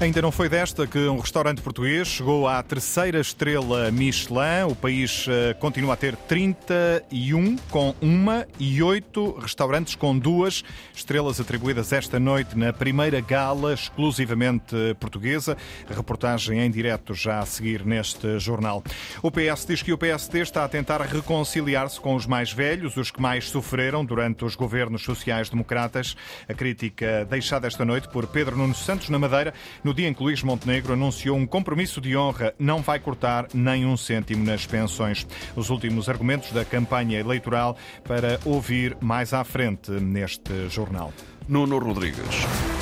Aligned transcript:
Ainda 0.00 0.22
não 0.22 0.30
foi 0.30 0.48
desta 0.48 0.86
que 0.86 1.08
um 1.08 1.18
restaurante 1.18 1.60
português 1.60 2.06
chegou 2.06 2.46
à 2.46 2.62
terceira 2.62 3.18
estrela 3.18 3.90
Michelin. 3.90 4.70
O 4.70 4.76
país 4.76 5.26
eh, 5.28 5.54
continua 5.54 5.94
a 5.94 5.96
ter 5.96 6.14
31 6.14 7.56
com 7.68 7.92
uma 8.00 8.46
e 8.60 8.80
oito 8.80 9.36
restaurantes 9.40 9.96
com 9.96 10.16
duas 10.16 10.62
estrelas 10.94 11.40
atribuídas 11.40 11.92
esta 11.92 12.20
noite 12.20 12.56
na 12.56 12.72
primeira 12.72 13.20
gala 13.20 13.74
exclusivamente 13.74 14.76
portuguesa. 15.00 15.56
reportagem 15.90 16.60
em 16.60 16.70
direto 16.70 17.12
já 17.12 17.40
a 17.40 17.46
seguir 17.46 17.84
neste 17.84 18.38
jornal. 18.38 18.84
O 19.20 19.32
PS 19.32 19.66
diz 19.66 19.82
que 19.82 19.92
o 19.92 19.98
PSD 19.98 20.42
está 20.42 20.64
a 20.64 20.68
tentar 20.68 21.00
reconciliar-se 21.00 22.00
com 22.00 22.14
os 22.14 22.24
mais 22.24 22.52
velhos, 22.52 22.96
os 22.96 23.10
que 23.10 23.20
mais 23.20 23.48
sofreram 23.48 24.04
durante 24.04 24.44
os 24.44 24.54
governos 24.54 25.02
sociais-democratas. 25.02 26.16
A 26.48 26.54
crítica 26.54 27.26
deixada 27.28 27.66
esta 27.66 27.84
noite 27.84 28.08
por 28.08 28.28
Pedro 28.28 28.56
Nuno 28.56 28.76
Santos 28.76 29.08
na 29.08 29.18
Madeira 29.18 29.52
no 29.88 29.94
dia 29.94 30.06
em 30.06 30.12
que 30.12 30.22
Luís 30.22 30.42
Montenegro 30.42 30.92
anunciou 30.92 31.34
um 31.34 31.46
compromisso 31.46 31.98
de 31.98 32.14
honra, 32.14 32.52
não 32.58 32.82
vai 32.82 33.00
cortar 33.00 33.46
nem 33.54 33.86
um 33.86 33.96
cêntimo 33.96 34.44
nas 34.44 34.66
pensões. 34.66 35.26
Os 35.56 35.70
últimos 35.70 36.10
argumentos 36.10 36.52
da 36.52 36.62
campanha 36.62 37.18
eleitoral 37.18 37.74
para 38.04 38.38
ouvir 38.44 38.94
mais 39.00 39.32
à 39.32 39.42
frente 39.44 39.90
neste 39.92 40.68
jornal. 40.68 41.10
Nuno 41.48 41.78
Rodrigues. 41.78 42.77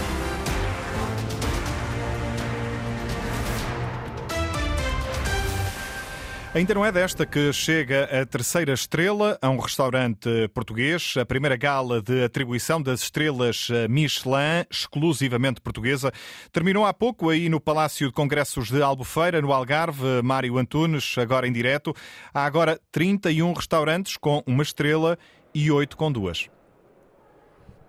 Ainda 6.57 6.73
não 6.73 6.87
é 6.87 6.91
desta 6.91 7.27
que 7.27 7.53
chega 7.53 8.05
a 8.05 8.25
terceira 8.25 8.73
estrela 8.73 9.39
a 9.43 9.51
um 9.51 9.59
restaurante 9.59 10.49
português, 10.55 11.13
a 11.21 11.27
primeira 11.27 11.55
gala 11.55 12.01
de 12.01 12.25
atribuição 12.25 12.81
das 12.81 13.03
estrelas 13.03 13.69
Michelin, 13.91 14.65
exclusivamente 14.71 15.61
portuguesa. 15.61 16.11
Terminou 16.51 16.87
há 16.87 16.95
pouco 16.95 17.29
aí 17.29 17.51
no 17.51 17.61
Palácio 17.61 18.07
de 18.07 18.13
Congressos 18.15 18.71
de 18.71 18.81
Albufeira, 18.81 19.43
no 19.43 19.53
Algarve, 19.53 20.23
Mário 20.25 20.57
Antunes, 20.57 21.19
agora 21.19 21.47
em 21.47 21.53
direto. 21.53 21.93
Há 22.33 22.47
agora 22.47 22.81
31 22.91 23.53
restaurantes 23.53 24.17
com 24.17 24.43
uma 24.47 24.63
estrela 24.63 25.19
e 25.55 25.71
8 25.71 25.95
com 25.95 26.11
duas. 26.11 26.49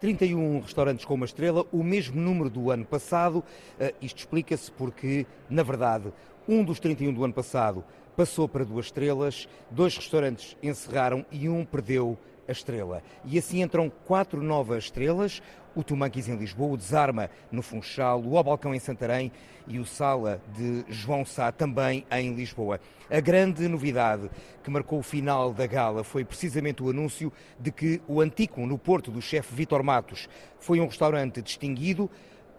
31 0.02 0.59
restaurantes 0.59 1.05
com 1.05 1.14
uma 1.14 1.25
estrela, 1.25 1.66
o 1.72 1.81
mesmo 1.81 2.20
número 2.20 2.49
do 2.49 2.70
ano 2.70 2.86
passado. 2.86 3.38
Uh, 3.80 3.94
isto 4.02 4.20
explica-se 4.20 4.70
porque, 4.72 5.25
na 5.49 5.64
verdade, 5.64 6.11
um 6.48 6.64
dos 6.64 6.80
31 6.80 7.14
do 7.14 7.23
ano 7.23 7.34
passado 7.34 7.84
passou 8.16 8.48
para 8.48 8.66
duas 8.66 8.86
estrelas, 8.86 9.48
dois 9.70 9.95
restaurantes 9.95 10.56
encerraram 10.64 11.26
e 11.31 11.48
um 11.50 11.64
perdeu 11.66 12.17
a 12.48 12.52
estrela. 12.52 13.04
E 13.26 13.38
assim 13.38 13.62
entram 13.62 13.92
quatro 14.06 14.42
novas 14.42 14.86
estrelas, 14.86 15.42
o 15.76 15.84
Tumanquis 15.84 16.28
em 16.28 16.36
Lisboa, 16.36 16.73
o 16.73 16.78
Desarma 16.78 17.30
no 17.52 17.62
Funchal, 17.62 18.23
o 18.23 18.44
Balcão 18.44 18.73
em 18.73 18.80
Santarém 18.80 19.31
e 19.67 19.78
o 19.78 19.86
Sala 19.86 20.42
de 20.56 20.86
João 20.88 21.26
Sá 21.26 21.52
também 21.52 22.06
em 22.09 22.34
Lisboa. 22.34 22.80
A 23.09 23.20
grande 23.20 23.67
novidade 23.67 24.30
que 24.64 24.72
marcou 24.72 25.00
o 25.00 25.04
final 25.04 25.54
da 25.54 25.67
gala 25.67 26.04
foi 26.04 26.26
precisamente 26.26 26.82
o 26.82 26.89
anúncio 26.89 27.32
de 27.59 27.72
que 27.72 28.02
o 28.08 28.22
Antico, 28.22 28.66
no 28.66 28.78
Porto 28.78 29.11
do 29.11 29.22
chefe 29.22 29.54
Vitor 29.54 29.84
Matos, 29.84 30.28
foi 30.59 30.80
um 30.80 30.88
restaurante 30.88 31.42
distinguido 31.42 32.09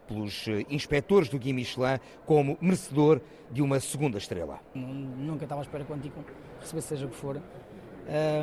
pelos 0.08 0.48
eh, 0.48 0.64
inspectores 0.70 1.28
do 1.28 1.38
Guia 1.38 1.54
Michelin 1.54 2.00
como 2.24 2.56
merecedor 2.60 3.20
de 3.50 3.62
uma 3.62 3.78
segunda 3.78 4.18
estrela. 4.18 4.58
Nunca 4.74 5.44
estava 5.44 5.60
à 5.60 5.62
espera 5.62 5.84
que 5.84 5.92
o 5.92 5.94
Antico 5.94 6.24
recebesse 6.60 6.88
seja 6.88 7.06
o 7.06 7.10
que 7.10 7.16
for. 7.16 7.40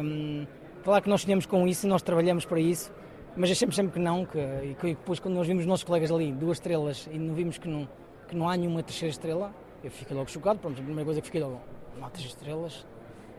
Um, 0.04 0.46
claro 0.84 1.04
que 1.04 1.10
nós 1.10 1.24
sonhamos 1.24 1.46
com 1.48 1.68
isso 1.68 1.88
nós 1.88 2.04
trabalhamos 2.04 2.46
para 2.46 2.60
isso, 2.60 2.94
mas 3.36 3.50
achamos 3.50 3.76
sempre 3.76 3.94
que 3.94 4.00
não, 4.00 4.26
que, 4.26 4.38
e 4.38 4.76
que 4.80 4.88
depois 4.90 5.20
quando 5.20 5.36
nós 5.36 5.48
vimos 5.48 5.64
os 5.64 5.68
nossos 5.68 5.84
colegas 5.84 6.12
ali, 6.12 6.32
duas 6.32 6.58
estrelas, 6.58 7.10
e 7.12 7.18
não 7.18 7.34
vimos 7.34 7.58
que 7.58 7.68
não, 7.68 7.90
que 8.28 8.36
não 8.36 8.48
há 8.48 8.56
nenhuma 8.56 8.84
terceira 8.84 9.12
estrela, 9.12 9.54
eu 9.84 9.90
fiquei 9.90 10.16
logo 10.16 10.30
chocado, 10.30 10.60
pronto, 10.60 10.80
a 10.80 10.84
primeira 10.84 11.04
coisa 11.04 11.20
que 11.20 11.26
fiquei 11.26 11.42
logo, 11.42 11.60
não 11.98 12.06
há 12.06 12.10
terceira 12.10 12.36
estrelas, 12.38 12.86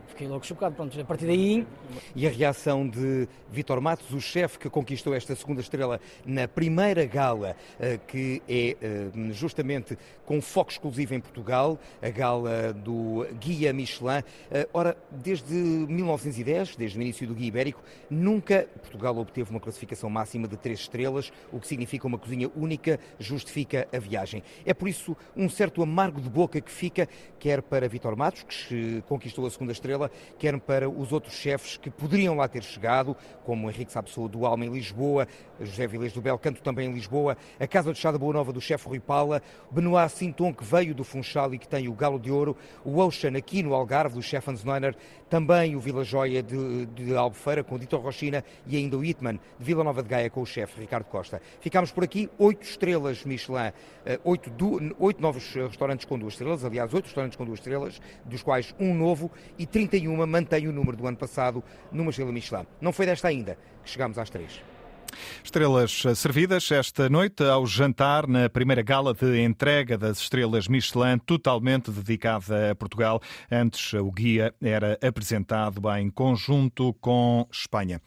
fiquei 0.07 0.27
logo 0.27 0.45
chocado. 0.45 0.75
Pronto, 0.75 0.99
a 1.01 1.05
partir 1.05 1.27
daí. 1.27 1.67
E 2.15 2.27
a 2.27 2.31
reação 2.31 2.89
de 2.89 3.29
Vitor 3.51 3.81
Matos, 3.81 4.11
o 4.13 4.21
chefe 4.21 4.59
que 4.59 4.71
conquistou 4.71 5.15
esta 5.15 5.35
segunda 5.35 5.61
estrela 5.61 6.01
na 6.25 6.49
primeira 6.49 7.05
gala, 7.05 7.57
eh, 7.79 7.99
que 8.07 8.43
é 8.49 8.77
eh, 8.81 9.11
justamente 9.33 9.97
com 10.25 10.41
foco 10.41 10.71
exclusivo 10.71 11.15
em 11.15 11.21
Portugal, 11.21 11.79
a 12.03 12.11
gala 12.11 12.73
do 12.73 13.27
Guia 13.41 13.73
Michelin. 13.73 14.23
Eh, 14.51 14.69
ora, 14.73 14.97
desde 15.11 15.55
1910, 15.55 16.77
desde 16.77 16.99
o 16.99 17.03
início 17.03 17.27
do 17.27 17.35
Guia 17.35 17.49
Ibérico, 17.49 17.83
nunca 18.11 18.69
Portugal 18.81 19.17
obteve 19.17 19.51
uma 19.51 19.61
classificação 19.61 20.11
máxima 20.11 20.49
de 20.49 20.57
três 20.57 20.81
estrelas, 20.81 21.33
o 21.53 21.61
que 21.61 21.67
significa 21.67 22.07
uma 22.07 22.19
cozinha 22.19 22.51
única, 22.57 22.99
justifica 23.19 23.89
a 23.93 23.99
viagem. 23.99 24.43
É 24.65 24.75
por 24.75 24.89
isso 24.89 25.17
um 25.37 25.49
certo 25.49 25.83
amargo 25.83 26.21
de 26.21 26.29
boca 26.29 26.61
que 26.61 26.71
fica, 26.71 27.09
quer 27.39 27.63
para 27.63 27.89
Vitor 27.89 28.17
Matos, 28.17 28.43
que 28.43 29.03
conquistou 29.09 29.47
a 29.47 29.51
segunda 29.51 29.73
estrela, 29.73 29.96
quer 30.39 30.59
para 30.61 30.89
os 30.89 31.13
outros 31.13 31.35
chefes 31.35 31.77
que 31.77 31.91
poderiam 31.91 32.37
lá 32.37 32.49
ter 32.49 32.63
chegado, 32.63 33.17
como 33.45 33.71
Henrique 33.71 33.93
Sapessoa 33.93 34.29
do 34.29 34.47
Alma 34.47 34.65
em 34.65 34.71
Lisboa, 34.71 35.27
José 35.61 35.87
Vilés 35.87 36.13
do 36.13 36.21
Belcanto 36.21 36.63
também 36.63 36.89
em 36.89 36.93
Lisboa, 36.93 37.37
a 37.59 37.67
Casa 37.67 37.93
de 37.93 37.99
Chá 37.99 38.11
da 38.11 38.19
Boa 38.19 38.33
Nova 38.33 38.53
do 38.53 38.61
chefe 38.61 38.89
Rui 38.89 39.01
Paula, 39.01 39.43
Benoit 39.71 40.11
Sinton, 40.11 40.53
que 40.53 40.65
veio 40.65 40.95
do 40.95 41.05
Funchal 41.05 41.55
e 41.55 41.59
que 41.59 41.69
tem 41.69 41.89
o 41.89 41.93
Galo 41.93 42.19
de 42.19 42.31
Ouro, 42.31 42.57
o 42.85 42.99
Ocean 42.99 43.37
aqui 43.37 43.63
no 43.63 43.75
Algarve, 43.75 44.15
do 44.15 44.23
chefe 44.23 44.51
Hans 44.51 44.65
Neuner, 44.65 44.95
também 45.29 45.75
o 45.75 45.81
Vila 45.81 46.05
Joia 46.05 46.43
de, 46.43 46.87
de 46.87 47.17
Albufeira, 47.17 47.65
com 47.65 47.79
Dito 47.79 47.97
Rochina, 47.97 48.45
e 48.67 48.77
ainda 48.77 48.97
o 48.97 49.05
Itman, 49.05 49.41
de 49.59 49.65
Vila 49.65 49.83
Nova 49.83 50.03
de 50.03 50.09
Gaia, 50.09 50.31
com 50.31 50.43
o 50.43 50.47
chefe 50.47 50.81
Ricardo 50.81 51.05
Costa. 51.05 51.41
Ficámos 51.61 51.91
por 51.91 52.05
aqui, 52.05 52.29
oito 52.39 52.63
estrelas 52.63 53.25
Michelin, 53.25 53.73
eh, 54.05 54.21
oito, 54.25 54.51
oito 54.99 55.21
novos 55.21 55.55
restaurantes 55.55 56.05
com 56.05 56.19
duas 56.19 56.35
estrelas, 56.35 56.65
aliás, 56.65 56.93
oito 56.95 57.07
restaurantes 57.07 57.37
com 57.37 57.45
duas 57.45 57.59
estrelas, 57.59 58.01
dos 58.25 58.43
quais 58.43 58.75
um 58.79 58.95
novo, 58.95 59.31
e 59.59 59.67
31 59.87 60.27
mantém 60.27 60.69
o 60.69 60.73
número 60.73 60.97
do 60.97 61.07
ano 61.07 61.17
passado 61.17 61.63
numa 61.93 62.11
estrela 62.11 62.33
Michelin. 62.33 62.67
Não 62.81 62.93
foi 62.93 63.07
desta 63.07 63.29
ainda 63.29 63.57
que 63.85 63.91
chegámos 63.91 64.19
às 64.19 64.31
três. 64.31 64.61
Estrelas 65.43 66.03
servidas 66.15 66.71
esta 66.71 67.09
noite 67.09 67.43
ao 67.43 67.67
jantar 67.67 68.27
na 68.27 68.49
primeira 68.49 68.83
gala 68.83 69.15
de 69.15 69.41
entrega 69.41 69.97
das 69.97 70.19
estrelas 70.19 70.69
Michelin, 70.69 71.19
totalmente 71.19 71.91
dedicada 71.91 72.73
a 72.73 72.75
Portugal. 72.75 73.21
Antes, 73.51 73.95
o 73.95 74.11
guia 74.11 74.55
era 74.61 74.99
apresentado 75.01 75.81
em 75.97 76.11
conjunto 76.11 76.93
com 76.95 77.47
Espanha. 77.51 78.01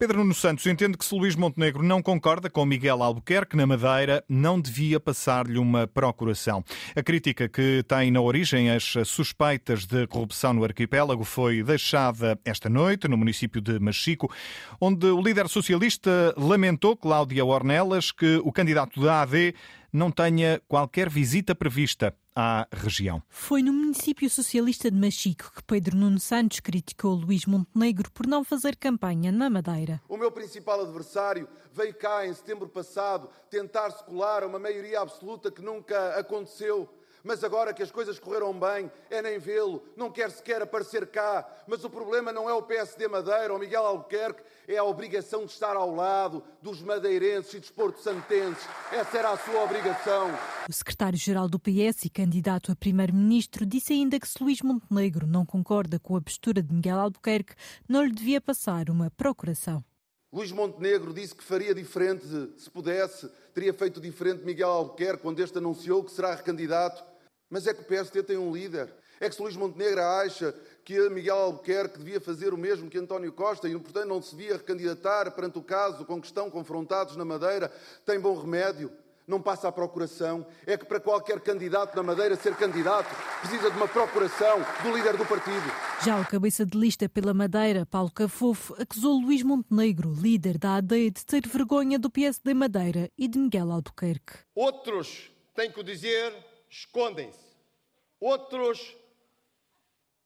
Pedro 0.00 0.18
Nuno 0.18 0.32
Santos 0.32 0.64
entende 0.66 0.96
que 0.96 1.04
se 1.04 1.12
Luís 1.12 1.34
Montenegro 1.34 1.82
não 1.82 2.00
concorda 2.00 2.48
com 2.48 2.64
Miguel 2.64 3.02
Albuquerque 3.02 3.56
na 3.56 3.66
Madeira, 3.66 4.22
não 4.28 4.60
devia 4.60 5.00
passar-lhe 5.00 5.58
uma 5.58 5.88
procuração. 5.88 6.64
A 6.94 7.02
crítica 7.02 7.48
que 7.48 7.82
tem 7.82 8.08
na 8.12 8.20
origem 8.20 8.70
as 8.70 8.94
suspeitas 9.04 9.86
de 9.86 10.06
corrupção 10.06 10.52
no 10.52 10.62
arquipélago 10.62 11.24
foi 11.24 11.64
deixada 11.64 12.38
esta 12.44 12.68
noite 12.68 13.08
no 13.08 13.16
município 13.16 13.60
de 13.60 13.80
Machico, 13.80 14.32
onde 14.80 15.04
o 15.04 15.20
líder 15.20 15.48
socialista 15.48 16.32
lamentou, 16.36 16.96
Cláudia 16.96 17.44
Ornelas, 17.44 18.12
que 18.12 18.40
o 18.44 18.52
candidato 18.52 19.00
da 19.00 19.22
AD 19.22 19.52
não 19.92 20.12
tenha 20.12 20.62
qualquer 20.68 21.08
visita 21.08 21.56
prevista 21.56 22.14
à 22.40 22.68
região. 22.70 23.20
Foi 23.28 23.64
no 23.64 23.72
município 23.72 24.30
socialista 24.30 24.88
de 24.88 24.96
Machico 24.96 25.50
que 25.56 25.60
Pedro 25.64 25.96
Nuno 25.96 26.20
Santos 26.20 26.60
criticou 26.60 27.16
Luís 27.16 27.44
Montenegro 27.46 28.12
por 28.12 28.28
não 28.28 28.44
fazer 28.44 28.76
campanha 28.76 29.32
na 29.32 29.50
Madeira. 29.50 30.00
O 30.08 30.16
meu 30.16 30.30
principal 30.30 30.82
adversário 30.82 31.48
veio 31.72 31.92
cá 31.94 32.24
em 32.24 32.32
setembro 32.32 32.68
passado 32.68 33.28
tentar 33.50 33.90
secular 33.90 34.44
uma 34.44 34.60
maioria 34.60 35.00
absoluta 35.00 35.50
que 35.50 35.60
nunca 35.60 36.16
aconteceu 36.16 36.88
mas 37.22 37.42
agora 37.42 37.72
que 37.72 37.82
as 37.82 37.90
coisas 37.90 38.18
correram 38.18 38.52
bem, 38.58 38.90
é 39.10 39.20
nem 39.22 39.38
vê-lo, 39.38 39.82
não 39.96 40.10
quer 40.10 40.30
sequer 40.30 40.62
aparecer 40.62 41.06
cá. 41.06 41.46
Mas 41.66 41.84
o 41.84 41.90
problema 41.90 42.32
não 42.32 42.48
é 42.48 42.52
o 42.52 42.62
PSD 42.62 43.08
Madeira 43.08 43.52
ou 43.52 43.58
Miguel 43.58 43.84
Albuquerque, 43.84 44.42
é 44.66 44.76
a 44.76 44.84
obrigação 44.84 45.44
de 45.44 45.52
estar 45.52 45.76
ao 45.76 45.94
lado 45.94 46.42
dos 46.62 46.82
madeirenses 46.82 47.54
e 47.54 47.60
dos 47.60 47.70
porto-santenses. 47.70 48.66
Essa 48.92 49.18
era 49.18 49.30
a 49.30 49.38
sua 49.38 49.62
obrigação. 49.64 50.30
O 50.68 50.72
secretário-geral 50.72 51.48
do 51.48 51.58
PS 51.58 52.04
e 52.04 52.10
candidato 52.10 52.70
a 52.70 52.76
primeiro-ministro 52.76 53.64
disse 53.64 53.92
ainda 53.92 54.20
que 54.20 54.28
se 54.28 54.42
Luís 54.42 54.60
Montenegro 54.62 55.26
não 55.26 55.46
concorda 55.46 55.98
com 55.98 56.16
a 56.16 56.20
postura 56.20 56.62
de 56.62 56.72
Miguel 56.72 56.98
Albuquerque, 56.98 57.54
não 57.88 58.04
lhe 58.04 58.12
devia 58.12 58.40
passar 58.40 58.90
uma 58.90 59.10
procuração. 59.10 59.84
Luís 60.30 60.52
Montenegro 60.52 61.14
disse 61.14 61.34
que 61.34 61.42
faria 61.42 61.74
diferente, 61.74 62.26
se 62.58 62.70
pudesse, 62.70 63.26
teria 63.54 63.72
feito 63.72 63.98
diferente 63.98 64.44
Miguel 64.44 64.68
Albuquerque 64.68 65.22
quando 65.22 65.40
este 65.40 65.56
anunciou 65.56 66.04
que 66.04 66.12
será 66.12 66.34
recandidato 66.34 67.02
mas 67.50 67.66
é 67.66 67.74
que 67.74 67.82
o 67.82 67.84
PSD 67.84 68.22
tem 68.22 68.36
um 68.36 68.52
líder. 68.52 68.92
É 69.20 69.28
que 69.28 69.34
se 69.34 69.42
Luís 69.42 69.56
Montenegro 69.56 70.00
acha 70.00 70.54
que 70.84 71.08
Miguel 71.10 71.36
Albuquerque 71.36 71.98
devia 71.98 72.20
fazer 72.20 72.54
o 72.54 72.58
mesmo 72.58 72.88
que 72.88 72.98
António 72.98 73.32
Costa 73.32 73.68
e, 73.68 73.78
portanto, 73.78 74.06
não 74.06 74.22
se 74.22 74.34
devia 74.34 74.56
recandidatar 74.56 75.30
perante 75.32 75.58
o 75.58 75.62
caso 75.62 76.04
com 76.04 76.20
que 76.20 76.26
estão 76.26 76.50
confrontados 76.50 77.16
na 77.16 77.24
Madeira, 77.24 77.72
tem 78.06 78.18
bom 78.20 78.38
remédio. 78.38 78.90
Não 79.26 79.42
passa 79.42 79.68
a 79.68 79.72
procuração. 79.72 80.46
É 80.64 80.78
que 80.78 80.86
para 80.86 80.98
qualquer 80.98 81.40
candidato 81.40 81.94
na 81.94 82.02
Madeira 82.02 82.34
ser 82.36 82.54
candidato 82.56 83.14
precisa 83.40 83.70
de 83.70 83.76
uma 83.76 83.86
procuração 83.86 84.58
do 84.82 84.96
líder 84.96 85.18
do 85.18 85.26
partido. 85.26 85.70
Já 86.02 86.18
o 86.18 86.26
cabeça 86.26 86.64
de 86.64 86.78
lista 86.78 87.06
pela 87.10 87.34
Madeira, 87.34 87.84
Paulo 87.84 88.10
Cafofo, 88.10 88.74
acusou 88.80 89.20
Luís 89.20 89.42
Montenegro, 89.42 90.10
líder 90.14 90.56
da 90.56 90.76
AD, 90.76 91.10
de 91.10 91.26
ter 91.26 91.46
vergonha 91.46 91.98
do 91.98 92.08
PSD 92.08 92.54
Madeira 92.54 93.10
e 93.18 93.28
de 93.28 93.38
Miguel 93.38 93.70
Albuquerque. 93.70 94.38
Outros 94.54 95.30
tenho 95.58 95.72
que 95.72 95.80
o 95.80 95.84
dizer, 95.84 96.32
escondem-se. 96.68 97.56
Outros 98.20 98.94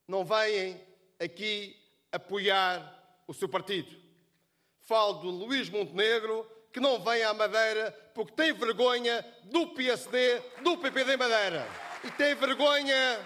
não 0.06 0.25
vêm 0.25 0.81
aqui 1.19 1.77
apoiar 2.11 3.23
o 3.27 3.35
seu 3.35 3.49
partido. 3.49 3.94
Falo 4.81 5.15
do 5.15 5.31
Luís 5.31 5.69
Montenegro, 5.69 6.47
que 6.73 6.81
não 6.81 7.03
vem 7.03 7.23
à 7.23 7.33
Madeira 7.33 7.93
porque 8.15 8.33
tem 8.33 8.53
vergonha 8.53 9.25
do 9.44 9.69
PSD, 9.69 10.41
do 10.62 10.77
PPD 10.79 11.17
Madeira. 11.17 11.67
E 12.05 12.11
tem 12.12 12.35
vergonha 12.35 13.21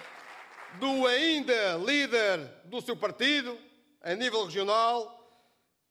do 0.79 1.07
ainda 1.07 1.77
líder 1.77 2.39
do 2.65 2.81
seu 2.81 2.97
partido, 2.97 3.59
a 4.03 4.15
nível 4.15 4.45
regional, 4.45 5.17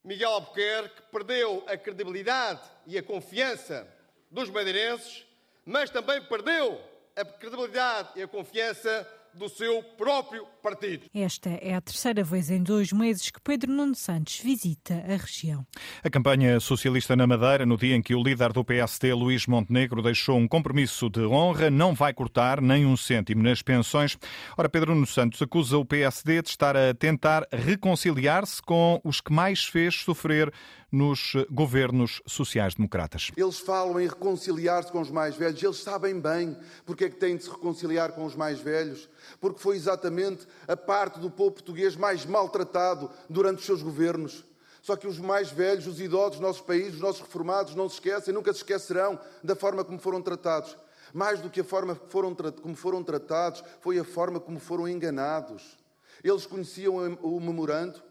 Miguel 0.03 0.31
Albuquerque, 0.31 1.01
que 1.01 1.11
perdeu 1.11 1.63
a 1.67 1.75
credibilidade 1.75 2.61
e 2.85 2.97
a 2.97 3.03
confiança 3.03 3.91
dos 4.29 4.49
madeirenses, 4.49 5.25
mas 5.65 5.89
também 5.89 6.21
perdeu 6.23 6.79
a 7.17 7.23
credibilidade 7.23 8.09
e 8.17 8.23
a 8.23 8.27
confiança 8.27 9.07
do 9.33 9.49
seu 9.49 9.83
próprio 9.97 10.45
partido. 10.63 11.05
Esta 11.13 11.49
é 11.49 11.75
a 11.75 11.81
terceira 11.81 12.23
vez 12.23 12.49
em 12.49 12.63
dois 12.63 12.91
meses 12.93 13.29
que 13.29 13.39
Pedro 13.41 13.71
Nuno 13.71 13.93
Santos 13.93 14.39
visita 14.39 14.93
a 14.93 15.17
região. 15.17 15.65
A 16.03 16.09
campanha 16.09 16.59
socialista 16.59 17.15
na 17.15 17.27
Madeira, 17.27 17.65
no 17.65 17.77
dia 17.77 17.95
em 17.95 18.01
que 18.01 18.15
o 18.15 18.23
líder 18.23 18.53
do 18.53 18.63
PSD, 18.63 19.13
Luís 19.13 19.45
Montenegro, 19.45 20.01
deixou 20.01 20.37
um 20.37 20.47
compromisso 20.47 21.09
de 21.09 21.21
honra, 21.25 21.69
não 21.69 21.93
vai 21.93 22.13
cortar 22.13 22.61
nem 22.61 22.85
um 22.85 22.95
cêntimo 22.95 23.43
nas 23.43 23.61
pensões. 23.61 24.17
Ora, 24.57 24.69
Pedro 24.69 24.93
Nuno 24.93 25.07
Santos 25.07 25.41
acusa 25.41 25.77
o 25.77 25.85
PSD 25.85 26.41
de 26.41 26.49
estar 26.49 26.77
a 26.77 26.93
tentar 26.93 27.45
reconciliar-se 27.51 28.61
com 28.61 29.01
os 29.03 29.19
que 29.19 29.33
mais 29.33 29.65
fez 29.65 29.95
sofrer 29.95 30.51
nos 30.95 31.33
governos 31.51 32.21
sociais-democratas. 32.25 33.29
Eles 33.35 33.59
falam 33.59 33.99
em 33.99 34.07
reconciliar-se 34.07 34.89
com 34.89 35.01
os 35.01 35.11
mais 35.11 35.35
velhos, 35.35 35.61
eles 35.61 35.77
sabem 35.77 36.17
bem 36.17 36.57
porque 36.85 37.03
é 37.03 37.09
que 37.09 37.17
têm 37.17 37.35
de 37.35 37.43
se 37.43 37.49
reconciliar 37.49 38.13
com 38.13 38.23
os 38.23 38.33
mais 38.33 38.61
velhos, 38.61 39.09
porque 39.41 39.59
foi 39.59 39.75
exatamente 39.75 40.47
a 40.65 40.77
parte 40.77 41.19
do 41.19 41.29
povo 41.29 41.51
português 41.51 41.97
mais 41.97 42.25
maltratado 42.25 43.09
durante 43.29 43.59
os 43.59 43.65
seus 43.65 43.83
governos. 43.83 44.45
Só 44.81 44.95
que 44.95 45.05
os 45.05 45.19
mais 45.19 45.51
velhos, 45.51 45.85
os 45.85 45.99
idosos 45.99 46.37
dos 46.37 46.39
nossos 46.39 46.61
países, 46.61 46.93
os 46.93 47.01
nossos 47.01 47.21
reformados, 47.21 47.75
não 47.75 47.89
se 47.89 47.95
esquecem, 47.95 48.33
nunca 48.33 48.53
se 48.53 48.59
esquecerão 48.59 49.19
da 49.43 49.55
forma 49.55 49.83
como 49.83 49.99
foram 49.99 50.21
tratados. 50.21 50.77
Mais 51.13 51.41
do 51.41 51.49
que 51.49 51.59
a 51.59 51.63
forma 51.63 51.99
foram, 52.07 52.33
como 52.61 52.75
foram 52.75 53.03
tratados, 53.03 53.61
foi 53.81 53.99
a 53.99 54.03
forma 54.05 54.39
como 54.39 54.59
foram 54.59 54.87
enganados. 54.87 55.77
Eles 56.23 56.45
conheciam 56.45 57.17
o 57.21 57.39
memorando, 57.41 58.01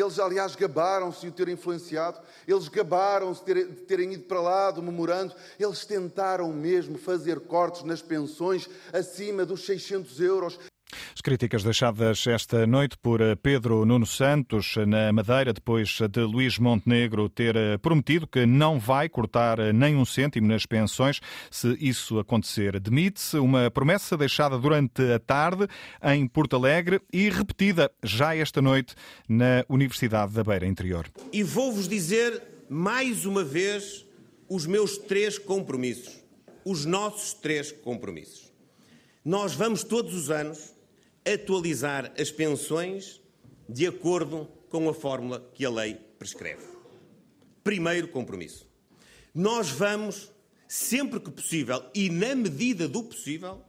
eles, 0.00 0.18
aliás, 0.18 0.54
gabaram-se 0.54 1.22
de 1.22 1.28
o 1.28 1.32
ter 1.32 1.48
influenciado, 1.48 2.20
eles 2.46 2.68
gabaram-se 2.68 3.42
de 3.42 3.64
terem 3.86 4.12
ido 4.12 4.24
para 4.24 4.40
lá 4.40 4.70
do 4.70 4.82
memorando, 4.82 5.34
eles 5.58 5.86
tentaram 5.86 6.52
mesmo 6.52 6.98
fazer 6.98 7.40
cortes 7.40 7.82
nas 7.82 8.02
pensões 8.02 8.68
acima 8.92 9.46
dos 9.46 9.64
600 9.64 10.20
euros. 10.20 10.58
As 11.14 11.20
críticas 11.20 11.64
deixadas 11.64 12.26
esta 12.26 12.66
noite 12.66 12.96
por 12.98 13.20
eh, 13.20 13.34
Pedro 13.34 13.84
Nuno 13.84 14.06
Santos 14.06 14.76
na 14.86 15.12
Madeira, 15.12 15.52
depois 15.52 15.98
de 16.10 16.20
Luís 16.20 16.58
Montenegro 16.58 17.28
ter 17.28 17.56
eh, 17.56 17.78
prometido 17.78 18.26
que 18.26 18.46
não 18.46 18.78
vai 18.78 19.08
cortar 19.08 19.58
eh, 19.58 19.72
nem 19.72 19.96
um 19.96 20.04
cêntimo 20.04 20.46
nas 20.46 20.64
pensões. 20.64 21.20
Se 21.50 21.76
isso 21.80 22.18
acontecer, 22.18 22.78
demite-se. 22.78 23.36
Uma 23.38 23.70
promessa 23.70 24.16
deixada 24.16 24.58
durante 24.58 25.02
a 25.12 25.18
tarde 25.18 25.66
em 26.02 26.26
Porto 26.28 26.54
Alegre 26.54 27.00
e 27.12 27.28
repetida 27.28 27.90
já 28.02 28.36
esta 28.36 28.62
noite 28.62 28.94
na 29.28 29.64
Universidade 29.68 30.32
da 30.32 30.44
Beira 30.44 30.66
Interior. 30.66 31.06
E 31.32 31.42
vou-vos 31.42 31.88
dizer 31.88 32.42
mais 32.68 33.26
uma 33.26 33.42
vez 33.42 34.06
os 34.48 34.66
meus 34.66 34.96
três 34.96 35.38
compromissos. 35.38 36.24
Os 36.64 36.84
nossos 36.84 37.34
três 37.34 37.72
compromissos. 37.72 38.52
Nós 39.24 39.54
vamos 39.54 39.82
todos 39.82 40.14
os 40.14 40.30
anos 40.30 40.75
atualizar 41.26 42.12
as 42.18 42.30
pensões 42.30 43.20
de 43.68 43.86
acordo 43.86 44.48
com 44.68 44.88
a 44.88 44.94
fórmula 44.94 45.50
que 45.54 45.64
a 45.64 45.70
lei 45.70 45.94
prescreve. 46.18 46.64
Primeiro 47.64 48.08
compromisso. 48.08 48.68
Nós 49.34 49.68
vamos, 49.68 50.30
sempre 50.68 51.18
que 51.20 51.30
possível 51.30 51.84
e 51.94 52.08
na 52.08 52.34
medida 52.34 52.88
do 52.88 53.02
possível, 53.02 53.62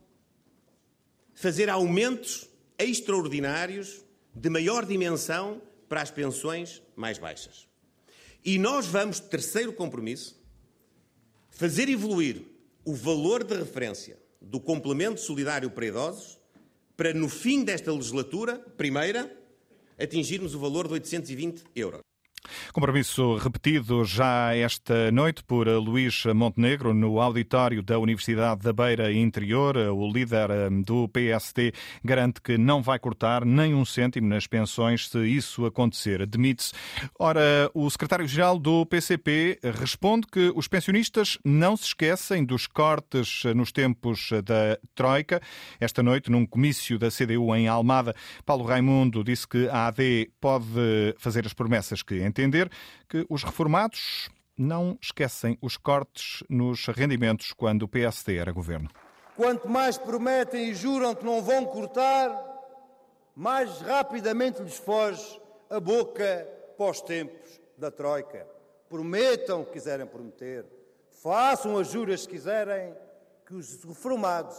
fazer 1.33 1.69
aumentos 1.69 2.48
extraordinários 2.77 4.01
de 4.33 4.50
maior 4.50 4.86
dimensão 4.86 5.62
para 5.89 6.01
as 6.01 6.12
pensões 6.12 6.81
mais 6.95 7.18
baixas. 7.18 7.68
E 8.45 8.57
nós 8.57 8.86
vamos, 8.86 9.19
terceiro 9.19 9.74
compromisso, 9.74 10.39
fazer 11.50 11.89
evoluir 11.89 12.44
o 12.86 12.94
valor 12.94 13.44
de 13.44 13.56
referência 13.56 14.18
do 14.39 14.60
complemento 14.60 15.19
solidário 15.19 15.69
para 15.71 15.88
idosos 15.88 16.38
para, 16.98 17.14
no 17.14 17.30
fim 17.30 17.64
desta 17.64 17.92
legislatura, 17.92 18.60
primeira, 18.76 19.32
atingirmos 19.98 20.56
o 20.56 20.60
valor 20.60 20.88
de 20.88 20.96
820 20.96 21.64
euros. 21.76 22.06
Compromisso 22.74 23.36
repetido 23.38 24.04
já 24.06 24.56
esta 24.56 25.12
noite 25.12 25.44
por 25.44 25.68
Luís 25.68 26.24
Montenegro 26.25 26.94
no 26.94 27.19
auditório 27.19 27.81
da 27.81 27.98
Universidade 28.00 28.62
da 28.62 28.74
Beira 28.74 29.12
Interior. 29.12 29.77
O 29.77 30.12
líder 30.12 30.50
hum, 30.50 30.81
do 30.81 31.07
PSD 31.07 31.74
garante 32.04 32.42
que 32.42 32.57
não 32.57 32.81
vai 32.81 33.00
cortar 33.00 33.45
nem 33.45 33.74
um 33.74 33.86
cêntimo 33.86 34.27
nas 34.27 34.48
pensões 34.48 35.09
se 35.09 35.19
isso 35.27 35.65
acontecer. 35.65 36.25
Demite-se. 36.25 36.74
Ora, 37.19 37.69
o 37.74 37.89
secretário-geral 37.89 38.60
do 38.60 38.86
PCP 38.86 39.60
responde 39.80 40.27
que 40.27 40.51
os 40.56 40.68
pensionistas 40.68 41.38
não 41.44 41.75
se 41.75 41.86
esquecem 41.86 42.44
dos 42.44 42.68
cortes 42.68 43.44
nos 43.56 43.71
tempos 43.71 44.30
da 44.44 44.77
Troika. 44.95 45.42
Esta 45.80 46.03
noite, 46.03 46.31
num 46.31 46.45
comício 46.45 46.98
da 46.98 47.10
CDU 47.10 47.56
em 47.56 47.68
Almada, 47.68 48.15
Paulo 48.45 48.65
Raimundo 48.65 49.24
disse 49.24 49.48
que 49.48 49.68
a 49.69 49.88
AD 49.88 50.31
pode 50.39 50.65
fazer 51.18 51.45
as 51.45 51.53
promessas 51.53 52.01
que 52.01 52.21
entender 52.48 52.72
que 53.08 53.26
os 53.30 53.44
reformados 53.44 54.30
não 54.58 54.98
esquecem 55.02 55.58
os 55.62 55.78
cortes 55.78 56.44
nos 56.50 56.86
rendimentos 56.88 57.54
quando 57.54 57.84
o 57.84 57.88
PSD 57.88 58.38
era 58.38 58.52
governo. 58.52 58.90
Quanto 59.36 59.70
mais 59.70 59.98
prometem 59.98 60.70
e 60.70 60.74
juram 60.74 61.14
que 61.14 61.24
não 61.24 61.44
vão 61.44 61.66
cortar, 61.66 62.32
mais 63.36 63.82
rapidamente 63.82 64.64
lhes 64.64 64.78
foge 64.78 65.40
a 65.70 65.80
boca 65.80 66.48
para 66.76 66.90
os 66.90 67.02
tempos 67.02 67.62
da 67.78 67.92
Troika. 67.92 68.48
Prometam 68.90 69.62
o 69.62 69.66
que 69.66 69.74
quiserem 69.74 70.08
prometer, 70.08 70.66
façam 71.22 71.78
as 71.78 71.92
juras 71.92 72.26
que 72.26 72.34
quiserem, 72.34 72.96
que 73.46 73.54
os 73.54 73.84
reformados, 73.84 74.58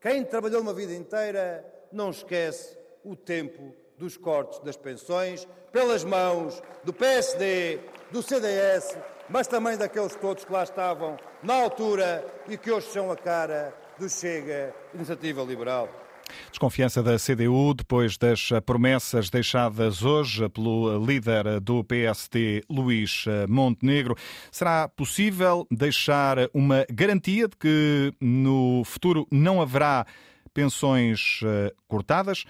quem 0.00 0.24
trabalhou 0.24 0.60
uma 0.60 0.74
vida 0.74 0.94
inteira, 0.94 1.64
não 1.92 2.10
esquece 2.10 2.76
o 3.04 3.14
tempo 3.14 3.72
dos 4.02 4.16
cortes 4.16 4.58
das 4.58 4.76
pensões 4.76 5.46
pelas 5.70 6.02
mãos 6.02 6.60
do 6.82 6.92
PSD, 6.92 7.78
do 8.10 8.20
CDS, 8.20 8.98
mas 9.30 9.46
também 9.46 9.78
daqueles 9.78 10.16
todos 10.16 10.44
que 10.44 10.52
lá 10.52 10.64
estavam 10.64 11.16
na 11.40 11.54
altura 11.54 12.26
e 12.48 12.58
que 12.58 12.68
hoje 12.68 12.88
são 12.88 13.12
a 13.12 13.16
cara 13.16 13.72
do 13.96 14.08
Chega 14.08 14.74
Iniciativa 14.92 15.40
Liberal. 15.42 15.88
Desconfiança 16.50 17.00
da 17.00 17.16
CDU 17.16 17.74
depois 17.74 18.18
das 18.18 18.48
promessas 18.66 19.30
deixadas 19.30 20.02
hoje 20.02 20.48
pelo 20.48 20.98
líder 21.04 21.60
do 21.60 21.84
PSD, 21.84 22.64
Luís 22.68 23.24
Montenegro. 23.48 24.16
Será 24.50 24.88
possível 24.88 25.64
deixar 25.70 26.38
uma 26.52 26.84
garantia 26.90 27.46
de 27.46 27.56
que 27.56 28.12
no 28.20 28.82
futuro 28.84 29.28
não 29.30 29.62
haverá 29.62 30.04
pensões 30.52 31.40
eh, 31.44 31.72
cortadas? 31.86 32.44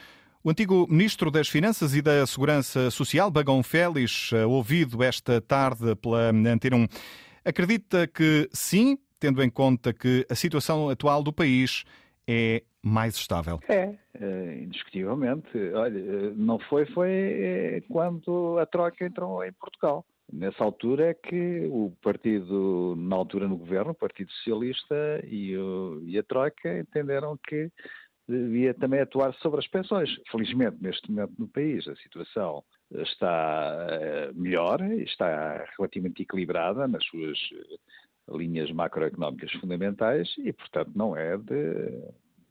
O 0.44 0.50
antigo 0.50 0.88
Ministro 0.90 1.30
das 1.30 1.48
Finanças 1.48 1.94
e 1.94 2.02
da 2.02 2.26
Segurança 2.26 2.90
Social, 2.90 3.30
Bagão 3.30 3.62
Félix, 3.62 4.32
eh, 4.32 4.44
ouvido 4.44 5.00
esta 5.00 5.40
tarde 5.40 5.94
pela 5.94 6.30
Antena 6.30 6.78
1, 6.78 6.86
acredita 7.44 8.08
que 8.08 8.48
sim, 8.52 8.98
tendo 9.20 9.40
em 9.40 9.48
conta 9.48 9.92
que 9.92 10.26
a 10.28 10.34
situação 10.34 10.88
atual 10.88 11.22
do 11.22 11.32
país 11.32 11.84
é 12.26 12.64
mais 12.82 13.14
estável. 13.14 13.60
É, 13.68 13.94
eh, 14.20 14.58
indiscutivelmente. 14.64 15.46
Olha, 15.74 15.96
eh, 15.96 16.32
não 16.34 16.58
foi, 16.58 16.86
foi 16.86 17.84
quando 17.88 18.58
a 18.58 18.66
troca 18.66 19.06
entrou 19.06 19.44
em 19.44 19.52
Portugal. 19.52 20.04
Nessa 20.32 20.64
altura 20.64 21.10
é 21.10 21.14
que 21.14 21.68
o 21.70 21.92
partido, 22.02 22.96
na 22.96 23.14
altura 23.14 23.46
no 23.46 23.56
governo, 23.56 23.92
o 23.92 23.94
Partido 23.94 24.32
Socialista 24.32 25.22
e, 25.24 25.56
o, 25.56 26.02
e 26.04 26.18
a 26.18 26.22
Troika 26.24 26.80
entenderam 26.80 27.38
que 27.46 27.70
devia 28.28 28.72
também 28.74 29.00
atuar 29.00 29.34
sobre 29.34 29.60
as 29.60 29.66
pensões. 29.66 30.10
Felizmente, 30.30 30.76
neste 30.80 31.10
momento 31.10 31.34
no 31.38 31.48
país, 31.48 31.86
a 31.88 31.96
situação 31.96 32.62
está 32.90 33.86
eh, 33.90 34.30
melhor, 34.34 34.80
está 34.82 35.64
relativamente 35.76 36.22
equilibrada 36.22 36.86
nas 36.86 37.04
suas 37.06 37.38
eh, 37.52 38.36
linhas 38.36 38.70
macroeconómicas 38.70 39.52
fundamentais 39.52 40.32
e, 40.38 40.52
portanto, 40.52 40.92
não 40.94 41.16
é 41.16 41.36
de 41.36 42.02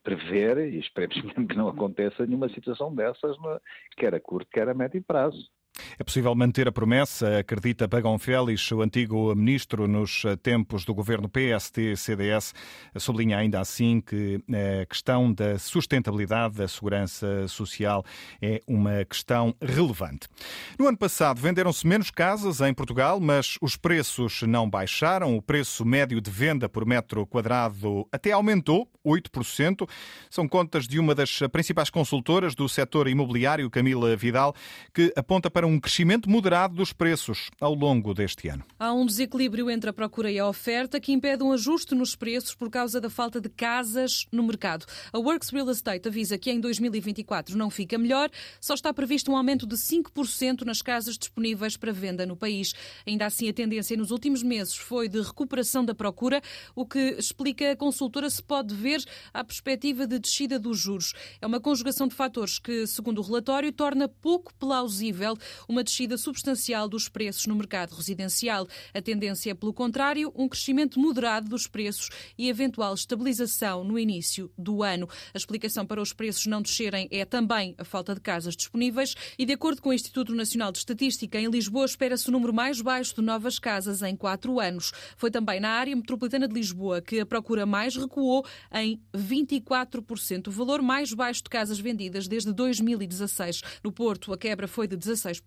prever, 0.03 0.57
e 0.57 0.79
esperemos 0.79 1.21
mesmo 1.23 1.47
que 1.47 1.55
não 1.55 1.67
aconteça 1.67 2.25
nenhuma 2.25 2.49
situação 2.49 2.93
dessas, 2.93 3.37
quer 3.95 4.13
a 4.15 4.19
curto, 4.19 4.49
quer 4.51 4.67
a 4.67 4.73
médio 4.73 5.01
prazo. 5.03 5.49
É 5.97 6.03
possível 6.03 6.33
manter 6.35 6.67
a 6.67 6.71
promessa, 6.71 7.39
acredita 7.39 7.87
Pagão 7.87 8.19
Félix, 8.19 8.71
o 8.71 8.81
antigo 8.81 9.33
ministro 9.35 9.87
nos 9.87 10.23
tempos 10.43 10.83
do 10.85 10.93
governo 10.93 11.29
PST-CDS, 11.29 12.53
sublinha 12.97 13.37
ainda 13.37 13.59
assim 13.59 14.01
que 14.01 14.39
a 14.81 14.85
questão 14.85 15.33
da 15.33 15.57
sustentabilidade 15.57 16.57
da 16.57 16.67
segurança 16.67 17.47
social 17.47 18.03
é 18.41 18.61
uma 18.67 19.05
questão 19.05 19.55
relevante. 19.61 20.27
No 20.77 20.87
ano 20.87 20.97
passado 20.97 21.39
venderam-se 21.39 21.85
menos 21.87 22.11
casas 22.11 22.61
em 22.61 22.73
Portugal, 22.73 23.19
mas 23.19 23.57
os 23.61 23.75
preços 23.75 24.41
não 24.43 24.69
baixaram. 24.69 25.35
O 25.35 25.41
preço 25.41 25.85
médio 25.85 26.21
de 26.21 26.29
venda 26.29 26.67
por 26.67 26.85
metro 26.85 27.25
quadrado 27.25 28.07
até 28.11 28.31
aumentou 28.31 28.89
8%. 29.05 29.87
São 30.29 30.47
contas 30.47 30.87
de 30.87 30.99
uma 30.99 31.15
das 31.15 31.39
principais 31.51 31.89
consultoras 31.89 32.55
do 32.55 32.67
setor 32.69 33.07
imobiliário, 33.07 33.69
Camila 33.69 34.15
Vidal, 34.15 34.55
que 34.93 35.11
aponta 35.15 35.49
para 35.49 35.60
um 35.65 35.79
crescimento 35.79 36.29
moderado 36.29 36.75
dos 36.75 36.93
preços 36.93 37.49
ao 37.59 37.73
longo 37.73 38.13
deste 38.13 38.47
ano. 38.47 38.63
Há 38.79 38.93
um 38.93 39.05
desequilíbrio 39.05 39.69
entre 39.69 39.89
a 39.89 39.93
procura 39.93 40.31
e 40.31 40.39
a 40.39 40.47
oferta 40.47 40.99
que 40.99 41.11
impede 41.11 41.43
um 41.43 41.51
ajuste 41.51 41.95
nos 41.95 42.15
preços 42.15 42.55
por 42.55 42.69
causa 42.69 42.99
da 42.99 43.09
falta 43.09 43.39
de 43.39 43.49
casas 43.49 44.25
no 44.31 44.43
mercado. 44.43 44.85
A 45.11 45.19
Works 45.19 45.49
Real 45.49 45.69
Estate 45.69 46.07
avisa 46.07 46.37
que 46.37 46.51
em 46.51 46.59
2024 46.59 47.57
não 47.57 47.69
fica 47.69 47.97
melhor, 47.97 48.29
só 48.59 48.73
está 48.73 48.93
previsto 48.93 49.31
um 49.31 49.37
aumento 49.37 49.65
de 49.65 49.75
5% 49.75 50.61
nas 50.63 50.81
casas 50.81 51.17
disponíveis 51.17 51.77
para 51.77 51.91
venda 51.91 52.25
no 52.25 52.35
país. 52.35 52.73
Ainda 53.05 53.25
assim, 53.25 53.49
a 53.49 53.53
tendência 53.53 53.95
nos 53.97 54.11
últimos 54.11 54.43
meses 54.43 54.75
foi 54.75 55.07
de 55.07 55.21
recuperação 55.21 55.83
da 55.83 55.93
procura, 55.93 56.41
o 56.75 56.85
que 56.85 57.15
explica 57.17 57.71
a 57.71 57.75
consultora 57.75 58.29
se 58.29 58.41
pode 58.41 58.73
ver 58.73 59.03
a 59.33 59.43
perspectiva 59.43 60.07
de 60.07 60.19
descida 60.19 60.59
dos 60.59 60.79
juros. 60.79 61.13
É 61.41 61.47
uma 61.47 61.59
conjugação 61.59 62.07
de 62.07 62.15
fatores 62.15 62.59
que, 62.59 62.85
segundo 62.87 63.19
o 63.19 63.21
relatório, 63.23 63.71
torna 63.71 64.07
pouco 64.07 64.53
plausível 64.55 65.37
uma 65.67 65.83
descida 65.83 66.17
substancial 66.17 66.87
dos 66.87 67.07
preços 67.07 67.45
no 67.45 67.55
mercado 67.55 67.95
residencial. 67.95 68.67
A 68.93 69.01
tendência 69.01 69.51
é, 69.51 69.53
pelo 69.53 69.73
contrário, 69.73 70.31
um 70.35 70.47
crescimento 70.47 70.99
moderado 70.99 71.49
dos 71.49 71.67
preços 71.67 72.09
e 72.37 72.49
eventual 72.49 72.93
estabilização 72.93 73.83
no 73.83 73.97
início 73.97 74.51
do 74.57 74.83
ano. 74.83 75.07
A 75.33 75.37
explicação 75.37 75.85
para 75.85 76.01
os 76.01 76.13
preços 76.13 76.45
não 76.45 76.61
descerem 76.61 77.07
é 77.11 77.25
também 77.25 77.75
a 77.77 77.83
falta 77.83 78.13
de 78.13 78.21
casas 78.21 78.55
disponíveis 78.55 79.15
e, 79.37 79.45
de 79.45 79.53
acordo 79.53 79.81
com 79.81 79.89
o 79.89 79.93
Instituto 79.93 80.33
Nacional 80.33 80.71
de 80.71 80.79
Estatística, 80.79 81.39
em 81.39 81.49
Lisboa 81.49 81.85
espera-se 81.85 82.29
o 82.29 82.31
número 82.31 82.53
mais 82.53 82.81
baixo 82.81 83.15
de 83.15 83.21
novas 83.21 83.59
casas 83.59 84.01
em 84.01 84.15
quatro 84.15 84.59
anos. 84.59 84.91
Foi 85.17 85.31
também 85.31 85.59
na 85.59 85.69
área 85.69 85.95
metropolitana 85.95 86.47
de 86.47 86.53
Lisboa 86.53 87.01
que 87.01 87.19
a 87.19 87.25
procura 87.25 87.65
mais 87.65 87.95
recuou 87.95 88.45
em 88.73 89.01
24%, 89.15 90.47
o 90.47 90.51
valor 90.51 90.81
mais 90.81 91.13
baixo 91.13 91.43
de 91.43 91.49
casas 91.49 91.79
vendidas 91.79 92.27
desde 92.27 92.51
2016. 92.53 93.61
No 93.83 93.91
Porto, 93.91 94.33
a 94.33 94.37
quebra 94.37 94.67
foi 94.67 94.87
de 94.87 94.97
16%, 94.97 95.40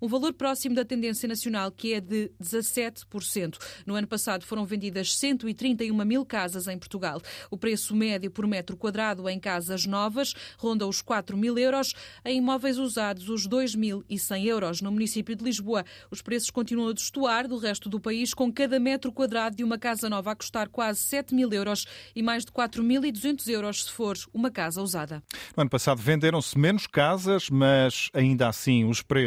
um 0.00 0.08
valor 0.08 0.32
próximo 0.32 0.74
da 0.74 0.84
tendência 0.84 1.28
nacional, 1.28 1.70
que 1.70 1.94
é 1.94 2.00
de 2.00 2.30
17%. 2.40 3.56
No 3.86 3.94
ano 3.94 4.06
passado 4.06 4.44
foram 4.44 4.64
vendidas 4.64 5.16
131 5.16 6.04
mil 6.04 6.24
casas 6.24 6.68
em 6.68 6.78
Portugal. 6.78 7.20
O 7.50 7.56
preço 7.56 7.94
médio 7.94 8.30
por 8.30 8.46
metro 8.46 8.76
quadrado 8.76 9.28
em 9.28 9.38
casas 9.40 9.86
novas 9.86 10.34
ronda 10.58 10.86
os 10.86 11.00
4 11.00 11.36
mil 11.36 11.58
euros, 11.58 11.94
em 12.24 12.38
imóveis 12.38 12.78
usados 12.78 13.28
os 13.28 13.48
2.100 13.48 14.44
euros. 14.44 14.80
No 14.80 14.92
município 14.92 15.34
de 15.34 15.44
Lisboa, 15.44 15.84
os 16.10 16.22
preços 16.22 16.50
continuam 16.50 16.90
a 16.90 16.92
destoar 16.92 17.48
do 17.48 17.56
resto 17.56 17.88
do 17.88 18.00
país, 18.00 18.34
com 18.34 18.52
cada 18.52 18.78
metro 18.78 19.12
quadrado 19.12 19.56
de 19.56 19.64
uma 19.64 19.78
casa 19.78 20.08
nova 20.08 20.32
a 20.32 20.36
custar 20.36 20.68
quase 20.68 21.00
7 21.00 21.34
mil 21.34 21.50
euros 21.52 21.86
e 22.14 22.22
mais 22.22 22.44
de 22.44 22.52
4.200 22.52 23.48
euros 23.48 23.84
se 23.84 23.90
for 23.90 24.16
uma 24.32 24.50
casa 24.50 24.82
usada. 24.82 25.22
No 25.56 25.62
ano 25.62 25.70
passado 25.70 25.98
venderam-se 25.98 26.58
menos 26.58 26.86
casas, 26.86 27.48
mas 27.48 28.10
ainda 28.12 28.48
assim 28.48 28.84
os 28.84 29.00
preços 29.00 29.21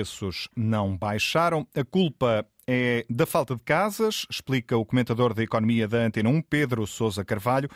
não 0.55 0.97
baixaram. 0.97 1.67
A 1.75 1.83
culpa 1.83 2.45
é 2.67 3.05
da 3.09 3.25
falta 3.25 3.55
de 3.55 3.61
casas, 3.61 4.25
explica 4.29 4.75
o 4.75 4.85
comentador 4.85 5.33
da 5.33 5.43
economia 5.43 5.87
da 5.87 5.99
Antena 5.99 6.29
1, 6.29 6.41
Pedro 6.41 6.87
Sousa 6.87 7.23
Carvalho. 7.23 7.69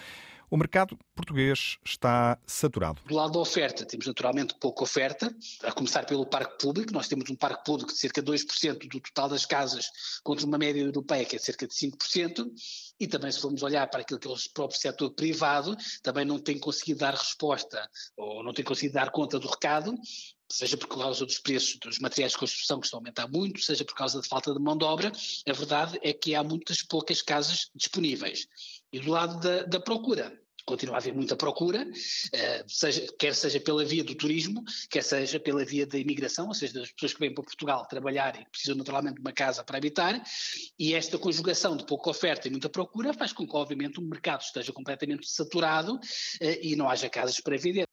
O 0.51 0.57
mercado 0.57 0.97
português 1.13 1.77
está 1.85 2.35
saturado. 2.47 2.99
Do 3.05 3.13
lado 3.13 3.33
da 3.33 3.39
oferta, 3.39 3.85
temos 3.85 4.07
naturalmente 4.07 4.55
pouca 4.59 4.81
oferta, 4.81 5.31
a 5.61 5.71
começar 5.71 6.07
pelo 6.07 6.25
parque 6.25 6.57
público. 6.57 6.91
Nós 6.91 7.07
temos 7.07 7.29
um 7.29 7.35
parque 7.35 7.63
público 7.63 7.93
de 7.93 7.99
cerca 7.99 8.19
de 8.19 8.31
2% 8.31 8.87
do 8.87 8.99
total 8.99 9.29
das 9.29 9.45
casas, 9.45 9.91
contra 10.23 10.47
uma 10.47 10.57
média 10.57 10.81
europeia 10.81 11.23
que 11.23 11.35
é 11.35 11.39
cerca 11.39 11.67
de 11.67 11.73
5%. 11.75 12.47
E 12.99 13.07
também, 13.07 13.31
se 13.31 13.39
formos 13.39 13.61
olhar 13.61 13.87
para 13.91 14.01
aquilo 14.01 14.19
que 14.19 14.27
é 14.27 14.31
o 14.31 14.35
próprio 14.51 14.79
setor 14.79 15.11
privado, 15.11 15.77
também 16.01 16.25
não 16.25 16.39
tem 16.39 16.57
conseguido 16.57 17.01
dar 17.01 17.13
resposta 17.13 17.87
ou 18.17 18.43
não 18.43 18.51
tem 18.51 18.65
conseguido 18.65 18.95
dar 18.95 19.11
conta 19.11 19.37
do 19.37 19.47
recado 19.47 19.95
seja 20.51 20.75
por 20.75 20.87
causa 20.87 21.25
dos 21.25 21.37
preços 21.37 21.77
dos 21.77 21.99
materiais 21.99 22.31
de 22.31 22.39
construção 22.39 22.79
que 22.79 22.87
estão 22.87 22.97
a 22.97 23.01
aumentar 23.01 23.27
muito, 23.27 23.61
seja 23.61 23.85
por 23.85 23.93
causa 23.93 24.19
de 24.19 24.27
falta 24.27 24.53
de 24.53 24.59
mão 24.59 24.75
de 24.75 24.83
obra, 24.83 25.11
a 25.47 25.53
verdade 25.53 25.99
é 26.01 26.11
que 26.11 26.33
há 26.33 26.43
muitas 26.43 26.81
poucas 26.81 27.21
casas 27.21 27.69
disponíveis. 27.75 28.47
E 28.91 28.99
do 28.99 29.11
lado 29.11 29.39
da, 29.39 29.63
da 29.63 29.79
procura, 29.79 30.31
continua 30.65 30.95
a 30.95 30.97
haver 30.99 31.13
muita 31.13 31.35
procura, 31.35 31.83
uh, 31.83 32.63
seja, 32.67 33.05
quer 33.17 33.33
seja 33.33 33.59
pela 33.59 33.83
via 33.83 34.03
do 34.03 34.13
turismo, 34.13 34.63
quer 34.89 35.03
seja 35.03 35.39
pela 35.39 35.65
via 35.65 35.85
da 35.85 35.97
imigração, 35.97 36.47
ou 36.47 36.53
seja, 36.53 36.73
das 36.73 36.91
pessoas 36.91 37.13
que 37.13 37.19
vêm 37.19 37.33
para 37.33 37.43
Portugal 37.43 37.87
trabalhar 37.87 38.39
e 38.39 38.45
precisam 38.49 38.75
naturalmente 38.75 39.15
de 39.15 39.21
uma 39.21 39.31
casa 39.31 39.63
para 39.63 39.77
habitar, 39.77 40.21
e 40.77 40.93
esta 40.93 41.17
conjugação 41.17 41.75
de 41.75 41.85
pouca 41.85 42.09
oferta 42.11 42.47
e 42.47 42.51
muita 42.51 42.69
procura 42.69 43.13
faz 43.13 43.33
com 43.33 43.47
que, 43.47 43.55
obviamente, 43.55 43.99
o 43.99 44.03
mercado 44.03 44.41
esteja 44.41 44.71
completamente 44.71 45.27
saturado 45.27 45.95
uh, 45.95 45.99
e 46.61 46.75
não 46.75 46.87
haja 46.87 47.09
casas 47.09 47.39
para 47.39 47.57
vender. 47.57 47.88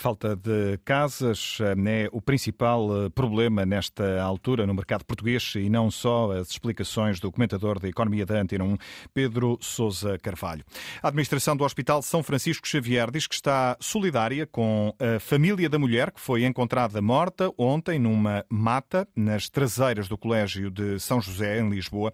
Falta 0.00 0.36
de 0.36 0.78
casas 0.84 1.58
é 1.60 2.08
o 2.12 2.22
principal 2.22 3.06
eh, 3.06 3.08
problema 3.08 3.66
nesta 3.66 4.22
altura 4.22 4.64
no 4.64 4.72
mercado 4.72 5.04
português 5.04 5.54
e 5.56 5.68
não 5.68 5.90
só 5.90 6.30
as 6.30 6.50
explicações 6.50 7.18
do 7.18 7.32
comentador 7.32 7.80
da 7.80 7.88
Economia 7.88 8.24
da 8.24 8.40
Antena 8.40 8.62
1, 8.62 8.76
Pedro 9.12 9.58
Sousa 9.60 10.16
Carvalho. 10.16 10.64
A 11.02 11.08
administração 11.08 11.56
do 11.56 11.64
Hospital 11.64 12.00
São 12.00 12.22
Francisco 12.22 12.68
Xavier 12.68 13.10
diz 13.10 13.26
que 13.26 13.34
está 13.34 13.76
solidária 13.80 14.46
com 14.46 14.94
a 15.00 15.18
família 15.18 15.68
da 15.68 15.80
mulher 15.80 16.12
que 16.12 16.20
foi 16.20 16.44
encontrada 16.44 17.02
morta 17.02 17.52
ontem 17.58 17.98
numa 17.98 18.46
mata 18.48 19.04
nas 19.16 19.48
traseiras 19.48 20.06
do 20.06 20.16
Colégio 20.16 20.70
de 20.70 21.00
São 21.00 21.20
José, 21.20 21.58
em 21.58 21.68
Lisboa. 21.68 22.12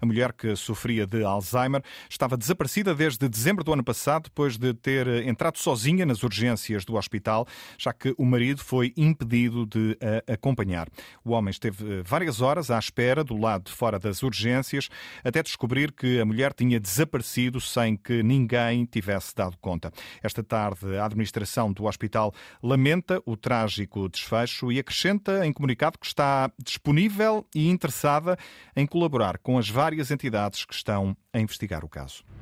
A 0.00 0.06
mulher 0.06 0.32
que 0.32 0.56
sofria 0.56 1.06
de 1.06 1.22
Alzheimer 1.22 1.82
estava 2.08 2.34
desaparecida 2.34 2.94
desde 2.94 3.28
dezembro 3.28 3.62
do 3.62 3.74
ano 3.74 3.84
passado, 3.84 4.22
depois 4.22 4.56
de 4.56 4.72
ter 4.72 5.06
entrado 5.26 5.58
sozinha 5.58 6.06
nas 6.06 6.22
urgências 6.22 6.82
do 6.82 6.94
hospital 6.94 7.25
hospital, 7.26 7.46
já 7.76 7.92
que 7.92 8.14
o 8.16 8.24
marido 8.24 8.62
foi 8.62 8.92
impedido 8.96 9.66
de 9.66 9.98
a 10.28 10.34
acompanhar. 10.34 10.88
O 11.24 11.32
homem 11.32 11.50
esteve 11.50 11.98
eh, 11.98 12.02
várias 12.04 12.40
horas 12.40 12.70
à 12.70 12.78
espera 12.78 13.24
do 13.24 13.36
lado 13.36 13.64
de 13.64 13.72
fora 13.72 13.98
das 13.98 14.22
urgências 14.22 14.88
até 15.24 15.42
descobrir 15.42 15.92
que 15.92 16.20
a 16.20 16.24
mulher 16.24 16.52
tinha 16.52 16.78
desaparecido 16.78 17.60
sem 17.60 17.96
que 17.96 18.22
ninguém 18.22 18.84
tivesse 18.84 19.34
dado 19.34 19.56
conta. 19.58 19.90
Esta 20.22 20.42
tarde, 20.42 20.96
a 20.96 21.04
administração 21.04 21.72
do 21.72 21.84
hospital 21.84 22.32
lamenta 22.62 23.20
o 23.26 23.36
trágico 23.36 24.08
desfecho 24.08 24.70
e 24.70 24.78
acrescenta 24.78 25.46
em 25.46 25.52
comunicado 25.52 25.98
que 25.98 26.06
está 26.06 26.50
disponível 26.62 27.46
e 27.54 27.68
interessada 27.68 28.36
em 28.74 28.86
colaborar 28.86 29.38
com 29.38 29.58
as 29.58 29.68
várias 29.68 30.10
entidades 30.10 30.64
que 30.64 30.74
estão 30.74 31.16
a 31.32 31.40
investigar 31.40 31.84
o 31.84 31.88
caso. 31.88 32.35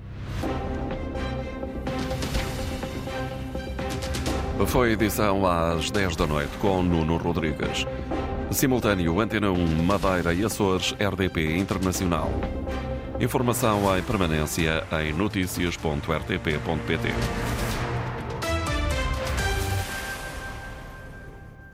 Foi 4.67 4.93
edição 4.93 5.47
às 5.47 5.91
10 5.91 6.17
da 6.17 6.27
noite 6.27 6.57
com 6.59 6.83
Nuno 6.83 7.17
Rodrigues. 7.17 7.87
Simultâneo 8.51 9.21
Antena 9.21 9.51
1 9.51 9.83
Madeira 9.83 10.33
e 10.33 10.45
Açores 10.45 10.93
RDP 10.93 11.59
Internacional. 11.59 12.31
Informação 13.21 13.99
em 13.99 14.03
permanência 14.03 14.85
em 15.03 15.13
notícias.rtp.pt. 15.13 17.74